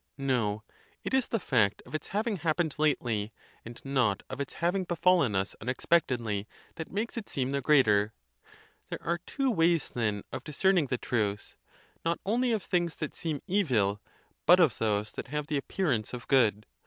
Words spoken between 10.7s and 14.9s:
the truth, not only of things that seem evil, but of